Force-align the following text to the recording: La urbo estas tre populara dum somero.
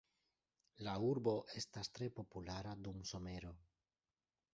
La 0.85 0.95
urbo 1.09 1.33
estas 1.61 1.91
tre 1.97 2.07
populara 2.21 2.73
dum 2.87 3.05
somero. 3.11 3.53